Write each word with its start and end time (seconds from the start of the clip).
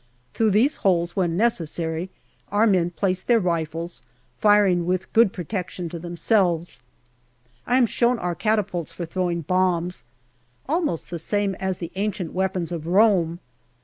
Through 0.33 0.49
these 0.49 0.77
holes, 0.77 1.15
when 1.15 1.37
necessary, 1.37 2.09
our 2.51 2.65
men 2.65 2.89
place 2.89 3.21
their 3.21 3.39
rifles, 3.39 4.01
firing 4.35 4.87
with 4.87 5.13
good 5.13 5.31
protection 5.31 5.89
to 5.89 5.99
themselves. 5.99 6.81
I 7.67 7.77
am 7.77 7.85
sho\vn 7.85 8.17
our 8.19 8.33
catapults 8.33 8.95
for 8.95 9.05
throwing 9.05 9.41
bombs, 9.41 10.03
almost 10.67 11.11
the 11.11 11.19
same 11.19 11.53
as 11.59 11.77
the 11.77 11.91
ancient 11.93 12.33
weapons 12.33 12.71
of 12.71 12.87
Rome. 12.87 13.39